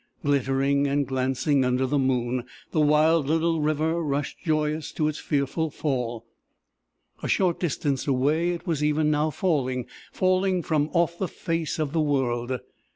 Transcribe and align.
Glittering 0.25 0.87
and 0.87 1.05
glancing 1.07 1.63
under 1.63 1.85
the 1.85 1.99
moon, 1.99 2.45
the 2.71 2.79
wild 2.81 3.27
little 3.27 3.61
river 3.61 4.01
rushed 4.01 4.39
joyous 4.39 4.91
to 4.93 5.07
its 5.07 5.19
fearful 5.19 5.69
fall. 5.69 6.25
A 7.21 7.27
short 7.27 7.59
distance 7.59 8.07
away, 8.07 8.49
it 8.49 8.65
was 8.65 8.83
even 8.83 9.11
now 9.11 9.29
falling 9.29 9.85
falling 10.11 10.63
from 10.63 10.89
off 10.93 11.19
the 11.19 11.27
face 11.27 11.77
of 11.77 11.93
the 11.93 12.01
world! 12.01 12.59